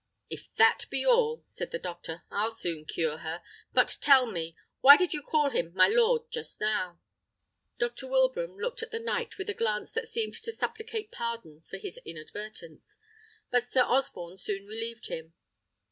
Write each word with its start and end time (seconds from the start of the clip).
"If 0.31 0.47
that 0.55 0.85
be 0.89 1.05
all," 1.05 1.43
said 1.45 1.69
the 1.69 1.77
doctor, 1.77 2.23
"I'll 2.31 2.55
soon 2.55 2.85
cure 2.85 3.19
her. 3.19 3.43
But 3.71 3.97
tell 4.01 4.25
me, 4.25 4.55
why 4.79 4.97
did 4.97 5.13
you 5.13 5.21
call 5.21 5.51
him 5.51 5.75
'my 5.75 5.89
lord,' 5.89 6.31
just 6.31 6.59
now?" 6.59 6.99
Dr. 7.77 8.07
Wilbraham 8.07 8.57
looked 8.57 8.81
at 8.81 8.89
the 8.89 8.97
knight 8.97 9.37
with 9.37 9.47
a 9.47 9.53
glance 9.53 9.91
that 9.91 10.07
seemed 10.07 10.33
to 10.33 10.51
supplicate 10.51 11.11
pardon 11.11 11.63
for 11.69 11.77
his 11.77 11.99
inadvertence; 12.03 12.97
but 13.51 13.67
Sir 13.67 13.83
Osborne 13.83 14.37
soon 14.37 14.65
relieved 14.65 15.05
him. 15.05 15.35